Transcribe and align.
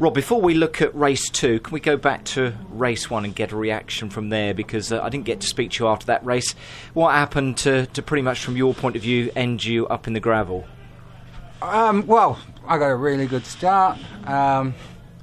Rob, 0.00 0.14
before 0.14 0.40
we 0.40 0.54
look 0.54 0.80
at 0.80 0.94
race 0.94 1.28
two, 1.28 1.60
can 1.60 1.74
we 1.74 1.78
go 1.78 1.94
back 1.98 2.24
to 2.24 2.54
race 2.70 3.10
one 3.10 3.26
and 3.26 3.36
get 3.36 3.52
a 3.52 3.56
reaction 3.56 4.08
from 4.08 4.30
there? 4.30 4.54
Because 4.54 4.90
uh, 4.90 5.02
I 5.02 5.10
didn't 5.10 5.26
get 5.26 5.42
to 5.42 5.46
speak 5.46 5.72
to 5.72 5.84
you 5.84 5.90
after 5.90 6.06
that 6.06 6.24
race. 6.24 6.54
What 6.94 7.12
happened 7.12 7.58
to, 7.58 7.84
to 7.84 8.00
pretty 8.00 8.22
much, 8.22 8.42
from 8.42 8.56
your 8.56 8.72
point 8.72 8.96
of 8.96 9.02
view, 9.02 9.30
end 9.36 9.62
you 9.62 9.86
up 9.88 10.06
in 10.06 10.14
the 10.14 10.20
gravel? 10.20 10.66
Um, 11.60 12.06
well, 12.06 12.38
I 12.66 12.78
got 12.78 12.86
a 12.86 12.96
really 12.96 13.26
good 13.26 13.44
start. 13.44 13.98
Um, 14.26 14.72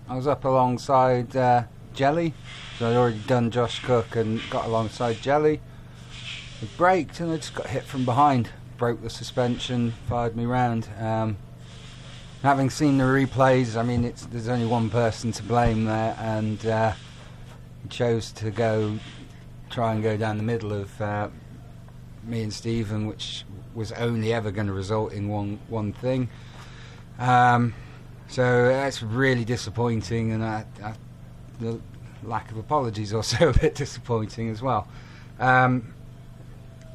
I 0.08 0.16
was 0.16 0.28
up 0.28 0.46
alongside 0.46 1.36
uh, 1.36 1.64
Jelley, 1.96 2.34
so 2.78 2.88
I'd 2.88 2.98
already 2.98 3.18
done 3.26 3.50
Josh 3.50 3.84
Cook 3.84 4.16
and 4.16 4.40
got 4.52 4.66
alongside 4.66 5.16
Jelley. 5.16 5.60
I 6.62 6.66
braked 6.78 7.20
and 7.20 7.32
I 7.32 7.38
just 7.38 7.56
got 7.56 7.66
hit 7.66 7.82
from 7.82 8.06
behind, 8.06 8.50
broke 8.78 9.02
the 9.02 9.10
suspension, 9.10 9.96
fired 10.08 10.36
me 10.36 10.46
round. 10.46 10.88
Um, 11.00 11.38
having 12.44 12.70
seen 12.70 12.98
the 12.98 13.04
replays, 13.04 13.76
I 13.76 13.84
mean, 13.84 14.06
it's, 14.06 14.26
there's 14.26 14.48
only 14.48 14.66
one 14.66 14.90
person 14.90 15.32
to 15.34 15.44
blame 15.44 15.86
there, 15.86 16.16
and 16.20 16.66
uh, 16.66 16.94
chose 17.90 18.32
to 18.34 18.52
go 18.52 18.98
try 19.70 19.94
and 19.94 20.02
go 20.02 20.18
down 20.18 20.38
the 20.38 20.44
middle 20.44 20.74
of 20.74 21.02
uh, 21.02 21.30
me 22.24 22.44
and 22.44 22.54
Stephen, 22.54 23.08
which 23.08 23.46
was 23.74 23.92
only 23.94 24.34
ever 24.34 24.52
going 24.52 24.68
to 24.68 24.74
result 24.74 25.14
in 25.14 25.28
one 25.28 25.60
one 25.68 25.94
thing. 25.94 26.30
Um, 27.20 27.74
so 28.28 28.68
that's 28.68 29.02
really 29.02 29.46
disappointing, 29.46 30.32
and 30.32 30.44
I, 30.44 30.66
I, 30.84 30.94
the 31.60 31.80
lack 32.24 32.52
of 32.52 32.58
apologies 32.58 33.14
also 33.14 33.50
a 33.50 33.54
bit 33.54 33.76
disappointing 33.76 34.50
as 34.50 34.62
well. 34.62 34.88
Um, 35.40 35.94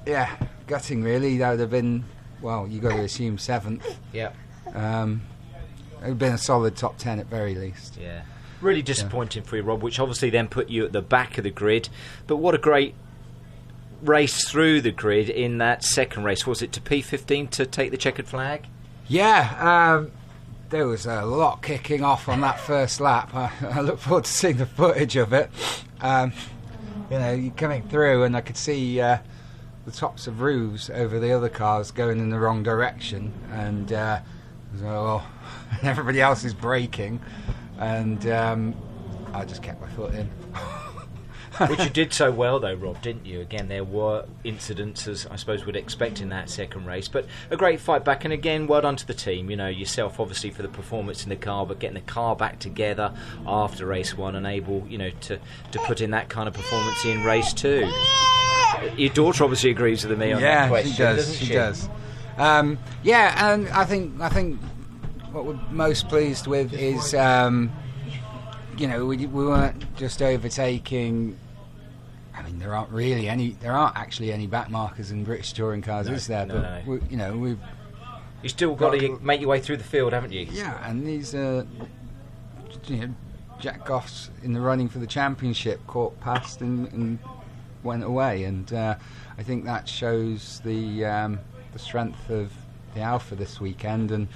yeah, 0.07 0.37
gutting 0.67 1.03
really. 1.03 1.39
That 1.39 1.53
would 1.53 1.61
have 1.61 1.71
been 1.71 2.05
well. 2.41 2.67
You 2.67 2.81
got 2.81 2.97
to 2.97 3.03
assume 3.03 3.39
seventh. 3.39 3.99
Yeah. 4.13 4.33
Um, 4.75 5.23
it 6.03 6.07
would 6.07 6.11
have 6.11 6.19
been 6.19 6.35
a 6.35 6.39
solid 6.39 6.77
top 6.77 6.99
ten 6.99 7.19
at 7.19 7.27
very 7.27 7.55
least. 7.55 7.97
Yeah. 8.01 8.23
Really 8.61 8.83
disappointing 8.83 9.43
yeah. 9.43 9.49
for 9.49 9.57
you, 9.57 9.63
Rob, 9.63 9.83
which 9.83 9.99
obviously 9.99 10.31
then 10.31 10.49
put 10.49 10.69
you 10.69 10.85
at 10.85 10.93
the 10.93 11.03
back 11.03 11.39
of 11.39 11.45
the 11.45 11.51
grid. 11.51 11.89
But 12.27 12.37
what 12.37 12.55
a 12.55 12.59
great 12.59 12.95
race 14.03 14.49
through 14.49 14.81
the 14.81 14.91
grid 14.91 15.31
in 15.31 15.59
that 15.59 15.85
second 15.85 16.25
race. 16.25 16.47
Was 16.47 16.63
it 16.63 16.73
to 16.73 16.81
P15 16.81 17.51
to 17.51 17.67
take 17.67 17.91
the 17.91 17.97
checkered 17.97 18.27
flag? 18.27 18.67
Yeah, 19.09 19.97
um, 19.99 20.13
there 20.71 20.87
was 20.87 21.07
a 21.07 21.23
lot 21.23 21.63
kicking 21.63 22.03
off 22.03 22.29
on 22.29 22.41
that 22.41 22.59
first 22.59 23.01
lap. 23.01 23.31
I, 23.35 23.51
I 23.63 23.81
look 23.81 23.99
forward 23.99 24.25
to 24.25 24.33
seeing 24.33 24.57
the 24.57 24.67
footage 24.67 25.17
of 25.17 25.33
it. 25.33 25.51
Um, 26.01 26.33
you 27.11 27.19
know, 27.19 27.33
you're 27.33 27.53
coming 27.53 27.83
through, 27.89 28.25
and 28.25 28.37
I 28.37 28.41
could 28.41 28.57
see 28.57 29.01
uh, 29.01 29.19
the 29.85 29.93
tops 29.93 30.27
of 30.27 30.41
roofs 30.41 30.89
over 30.91 31.19
the 31.19 31.33
other 31.33 31.49
cars 31.49 31.91
going 31.91 32.19
in 32.19 32.31
the 32.31 32.39
wrong 32.39 32.63
direction, 32.63 33.33
and 33.51 33.93
uh, 33.93 34.21
so, 34.79 34.85
well, 34.85 35.27
everybody 35.83 36.21
else 36.21 36.45
is 36.45 36.55
braking, 36.55 37.21
and 37.79 38.27
um, 38.29 38.75
I 39.33 39.45
just 39.45 39.63
kept 39.63 39.81
my 39.81 39.89
foot 39.91 40.15
in. 40.15 40.29
Which 41.69 41.81
you 41.81 41.91
did 41.91 42.13
so 42.15 42.31
well, 42.31 42.59
though, 42.61 42.75
Rob, 42.75 43.03
didn't 43.03 43.27
you? 43.27 43.41
Again, 43.41 43.69
there 43.69 43.85
were 43.85 44.25
incidents, 44.43 45.07
as 45.07 45.27
I 45.27 45.37
suppose 45.37 45.67
we'd 45.67 45.77
expect 45.77 46.21
in 46.21 46.31
that 46.31 46.49
second 46.49 46.87
race, 46.87 47.09
but 47.09 47.27
a 47.51 47.57
great 47.57 47.79
fight 47.79 48.05
back. 48.05 48.25
And 48.25 48.33
again, 48.33 48.67
well 48.67 48.81
done 48.81 48.97
to 48.97 49.07
the 49.07 49.15
team. 49.15 49.51
You 49.51 49.57
know, 49.57 49.69
yourself, 49.69 50.19
obviously, 50.19 50.51
for 50.51 50.63
the 50.63 50.69
performance 50.69 51.25
in 51.25 51.29
the 51.29 51.37
car, 51.37 51.67
but 51.67 51.79
getting 51.79 51.95
the 51.95 52.01
car 52.01 52.35
back 52.35 52.59
together 52.59 53.13
after 53.47 53.85
race 53.85 54.17
one 54.17 54.35
and 54.35 54.47
able, 54.47 54.87
you 54.89 54.97
know, 54.97 55.11
to, 55.11 55.39
to 55.73 55.79
put 55.81 56.01
in 56.01 56.13
that 56.13 56.31
kind 56.31 56.49
of 56.49 56.55
performance 56.55 57.05
in 57.05 57.23
race 57.23 57.53
two. 57.53 57.91
Your 58.97 59.13
daughter 59.13 59.45
obviously 59.45 59.71
agrees 59.71 60.07
with 60.07 60.19
me 60.19 60.33
on 60.33 60.41
yeah, 60.41 60.63
that 60.63 60.69
question, 60.69 60.93
she 60.93 60.99
does. 60.99 61.37
She, 61.37 61.45
she, 61.45 61.53
does. 61.53 61.89
Um, 62.39 62.79
yeah, 63.03 63.53
and 63.53 63.69
I 63.69 63.85
think 63.85 64.21
I 64.21 64.29
think 64.29 64.61
what 65.33 65.45
we're 65.45 65.61
most 65.71 66.09
pleased 66.09 66.47
with 66.47 66.73
is. 66.73 67.15
Um, 67.15 67.73
you 68.77 68.87
know, 68.87 69.05
we, 69.05 69.27
we 69.27 69.47
weren't 69.47 69.97
just 69.97 70.23
overtaking. 70.23 71.39
I 72.35 72.43
mean, 72.43 72.59
there 72.59 72.75
aren't 72.75 72.91
really 72.91 73.29
any. 73.29 73.51
There 73.61 73.73
aren't 73.73 73.97
actually 73.97 74.33
any 74.33 74.49
backmarkers 74.49 75.11
in 75.11 75.25
British 75.25 75.53
touring 75.53 75.83
cars, 75.83 76.09
no, 76.09 76.15
is 76.15 76.27
there? 76.27 76.47
No, 76.47 76.55
but 76.55 76.63
no. 76.63 76.83
We, 76.87 77.01
you 77.11 77.17
know, 77.17 77.37
we've. 77.37 77.59
You 78.43 78.49
still 78.49 78.75
got, 78.75 78.93
got 78.93 79.01
to 79.01 79.21
make 79.21 79.41
your 79.41 79.51
way 79.51 79.61
through 79.61 79.77
the 79.77 79.85
field, 79.85 80.13
haven't 80.13 80.33
you? 80.33 80.49
Yeah, 80.51 80.89
and 80.89 81.07
these, 81.07 81.33
uh, 81.33 81.65
you 82.87 82.97
know, 82.97 83.15
Jack 83.61 83.87
Goffs 83.87 84.31
in 84.43 84.53
the 84.53 84.61
running 84.61 84.89
for 84.89 84.99
the 84.99 85.07
championship 85.07 85.87
caught 85.87 86.19
past 86.19 86.61
and, 86.61 86.93
and 86.93 87.19
went 87.85 88.03
away, 88.03 88.43
and 88.45 88.73
uh, 88.73 88.97
I 89.39 89.43
think 89.45 89.65
that 89.67 89.89
shows 89.89 90.61
the 90.65 91.05
um, 91.05 91.39
the 91.73 91.79
strength 91.79 92.31
of 92.31 92.53
the 92.95 93.01
Alfa 93.01 93.35
this 93.35 93.61
weekend, 93.61 94.11
and 94.11 94.29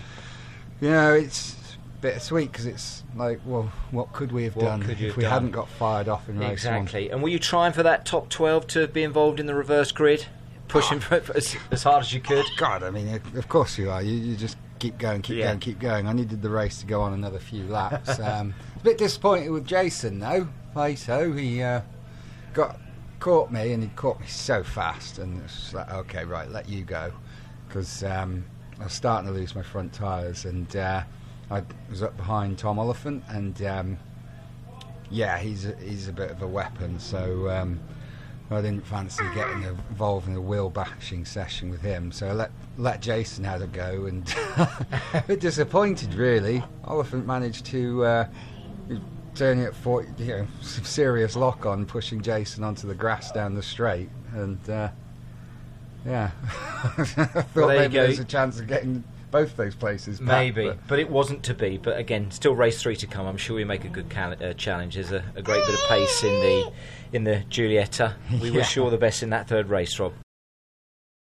you 0.81 0.91
know, 0.91 1.15
it's 1.15 1.57
bittersweet 2.01 2.53
because 2.53 2.67
it's 2.67 3.03
like, 3.17 3.41
well, 3.45 3.71
what 3.91 4.13
could 4.13 4.33
we 4.33 4.45
have 4.45 4.57
what 4.57 4.65
done 4.65 4.83
if 4.91 5.17
we 5.17 5.23
done? 5.23 5.33
hadn't 5.33 5.51
got 5.51 5.69
fired 5.69 6.09
off 6.09 6.29
in 6.29 6.39
race 6.39 6.53
exactly. 6.53 7.11
And 7.11 7.23
were 7.23 7.29
you 7.29 7.39
trying 7.39 7.73
for 7.73 7.83
that 7.83 8.05
top 8.07 8.29
twelve 8.29 8.67
to 8.69 8.87
be 8.89 9.03
involved 9.03 9.41
in 9.41 9.47
the 9.47 9.55
reverse 9.55 9.93
grid, 9.93 10.27
pushing 10.69 11.03
oh. 11.11 11.21
as, 11.35 11.57
as, 11.71 11.83
hard 11.83 12.03
as 12.03 12.13
you 12.13 12.21
could? 12.21 12.45
God, 12.57 12.83
I 12.83 12.91
mean, 12.91 13.21
of 13.35 13.49
course 13.49 13.79
you 13.79 13.91
are. 13.91 14.03
You, 14.03 14.15
you 14.15 14.37
just 14.37 14.57
keep 14.79 14.99
going, 14.99 15.23
keep 15.23 15.39
yeah. 15.39 15.47
going, 15.47 15.61
keep 15.61 15.79
going. 15.79 16.07
I 16.07 16.13
needed 16.13 16.43
the 16.43 16.51
race 16.51 16.81
to 16.81 16.87
go 16.87 17.01
on 17.01 17.13
another 17.13 17.39
few 17.39 17.65
laps. 17.65 18.19
um, 18.21 18.55
a 18.77 18.85
bit 18.85 18.99
disappointed 18.99 19.51
with 19.51 19.67
Jason 19.67 20.19
though. 20.19 20.49
so 20.97 21.33
he 21.33 21.63
uh, 21.63 21.81
got 22.53 22.79
caught 23.21 23.51
me, 23.51 23.73
and 23.73 23.83
he 23.83 23.89
caught 23.91 24.21
me 24.21 24.27
so 24.27 24.63
fast, 24.63 25.19
and 25.19 25.43
it's 25.43 25.73
like, 25.73 25.91
okay, 25.93 26.25
right, 26.25 26.51
let 26.51 26.69
you 26.69 26.85
go, 26.85 27.13
because 27.67 28.03
um, 28.05 28.45
I 28.81 28.85
was 28.85 28.93
starting 28.93 29.29
to 29.29 29.35
lose 29.35 29.55
my 29.55 29.63
front 29.63 29.93
tyres, 29.93 30.45
and. 30.45 30.75
Uh, 30.77 31.03
I 31.51 31.63
was 31.89 32.03
up 32.03 32.17
behind 32.17 32.59
Tom 32.59 32.79
Oliphant, 32.79 33.23
and 33.29 33.61
um, 33.63 33.99
yeah, 35.11 35.39
he's 35.39 35.67
a, 35.67 35.77
he's 35.77 36.09
a 36.09 36.13
bit 36.13 36.31
of 36.31 36.43
a 36.43 36.47
weapon. 36.47 36.99
So 36.99 37.49
um, 37.49 37.79
I 38.51 38.61
didn't 38.61 38.85
fancy 38.85 39.23
getting 39.35 39.63
involved 39.91 40.27
in 40.27 40.35
a 40.35 40.41
wheel 40.41 40.71
bashing 40.71 41.25
session 41.25 41.71
with 41.71 41.83
him. 41.83 42.11
So 42.11 42.29
I 42.29 42.33
let 42.33 42.51
let 42.79 43.01
Jason 43.01 43.45
have 43.45 43.63
a 43.63 43.69
go, 43.69 44.07
and 44.07 44.29
a 44.57 45.25
bit 45.27 45.41
disappointed 45.41 46.15
really. 46.15 46.65
Oliphant 46.85 47.27
managed 47.27 47.67
to. 47.67 48.05
Uh, 48.05 48.29
turn 49.35 49.59
it 49.59 49.75
for 49.75 50.03
you 50.17 50.27
know 50.29 50.47
some 50.63 50.85
serious 50.85 51.37
lock 51.37 51.67
on 51.67 51.85
pushing 51.85 52.23
Jason 52.23 52.65
onto 52.65 52.89
the 52.89 52.95
grass 52.95 53.31
down 53.31 53.55
the 53.55 53.63
straight 53.63 54.09
and 54.33 54.71
uh, 54.71 54.89
yeah 56.07 56.31
thought 56.95 57.55
well, 57.55 57.69
maybe 57.69 57.95
there 57.95 58.09
was 58.09 58.19
a 58.19 58.25
chance 58.25 58.59
of 58.61 58.67
getting 58.67 59.05
both 59.31 59.57
those 59.57 59.75
places. 59.75 60.21
Maybe, 60.21 60.69
but, 60.69 60.87
but, 60.89 60.99
it 60.99 61.11
wasn't 61.11 61.43
to 61.45 61.55
be. 61.55 61.79
But 61.79 61.99
again, 61.99 62.31
still 62.31 62.55
race 62.55 62.81
three 62.81 62.97
to 62.97 63.07
come. 63.07 63.27
I'm 63.27 63.37
sure 63.37 63.57
we 63.57 63.65
make 63.65 63.85
a 63.85 63.89
good 63.89 64.09
cal- 64.09 64.43
uh, 64.43 64.55
challenge. 64.55 64.95
There's 64.95 65.13
a, 65.13 65.25
a, 65.35 65.43
great 65.43 65.65
bit 65.67 65.75
of 65.75 65.81
pace 65.89 66.23
in 66.23 66.33
the 66.41 66.73
in 67.13 67.25
the 67.25 67.45
Giulietta. 67.51 68.15
We 68.41 68.51
yeah. 68.51 68.57
wish 68.57 68.77
you 68.77 68.85
all 68.85 68.91
the 68.91 68.99
best 68.99 69.23
in 69.23 69.31
that 69.31 69.49
third 69.49 69.69
race, 69.69 69.99
Rob. 69.99 70.13